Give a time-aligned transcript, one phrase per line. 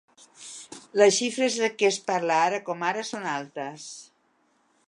[1.01, 3.89] Les xifres de què es parla ara com ara són altes.